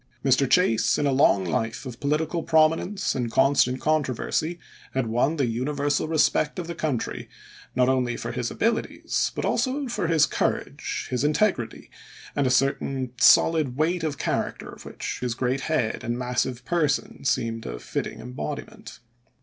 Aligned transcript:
Mr. 0.25 0.49
Chase, 0.49 0.97
in 0.97 1.05
a 1.05 1.11
long 1.11 1.45
life 1.45 1.85
of 1.85 1.99
political 1.99 2.41
prominence 2.41 3.13
and 3.13 3.29
constant 3.31 3.79
controversy, 3.79 4.57
had 4.95 5.05
won 5.05 5.35
the 5.35 5.45
universal 5.45 6.07
respect 6.07 6.57
of 6.57 6.65
the 6.65 6.73
country, 6.73 7.29
not 7.75 7.87
only 7.87 8.17
for 8.17 8.31
his 8.31 8.49
abilities, 8.49 9.31
but 9.35 9.45
also 9.45 9.87
for 9.87 10.07
his 10.07 10.25
courage, 10.25 11.05
his 11.11 11.23
integrity, 11.23 11.91
and 12.35 12.47
a 12.47 12.49
certain 12.49 13.11
solid 13.19 13.75
weight 13.77 14.03
of 14.03 14.17
character 14.17 14.69
of 14.69 14.85
which 14.85 15.19
his 15.21 15.35
great 15.35 15.61
head 15.69 16.03
and 16.03 16.17
massive 16.17 16.65
per 16.65 16.87
son 16.87 17.19
seemed 17.23 17.67
a 17.67 17.77
fitting 17.77 18.19
embodiment. 18.19 19.01